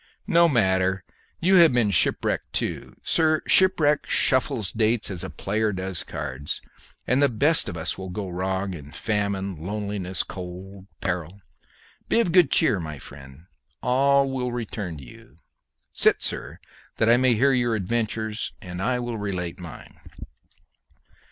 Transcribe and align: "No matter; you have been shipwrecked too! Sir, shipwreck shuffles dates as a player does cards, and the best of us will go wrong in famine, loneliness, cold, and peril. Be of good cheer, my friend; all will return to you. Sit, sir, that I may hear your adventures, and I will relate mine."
"No 0.25 0.49
matter; 0.49 1.03
you 1.39 1.57
have 1.57 1.71
been 1.73 1.91
shipwrecked 1.91 2.53
too! 2.53 2.95
Sir, 3.03 3.43
shipwreck 3.45 4.07
shuffles 4.07 4.71
dates 4.71 5.11
as 5.11 5.23
a 5.23 5.29
player 5.29 5.71
does 5.71 6.03
cards, 6.03 6.59
and 7.05 7.21
the 7.21 7.29
best 7.29 7.69
of 7.69 7.77
us 7.77 7.99
will 7.99 8.09
go 8.09 8.27
wrong 8.27 8.73
in 8.73 8.93
famine, 8.93 9.57
loneliness, 9.63 10.23
cold, 10.23 10.87
and 10.89 10.99
peril. 11.01 11.41
Be 12.09 12.19
of 12.19 12.31
good 12.31 12.49
cheer, 12.49 12.79
my 12.79 12.97
friend; 12.97 13.45
all 13.83 14.27
will 14.31 14.51
return 14.51 14.97
to 14.97 15.03
you. 15.05 15.37
Sit, 15.93 16.23
sir, 16.23 16.57
that 16.97 17.07
I 17.07 17.17
may 17.17 17.35
hear 17.35 17.53
your 17.53 17.75
adventures, 17.75 18.53
and 18.59 18.81
I 18.81 18.99
will 18.99 19.19
relate 19.19 19.59
mine." 19.59 19.99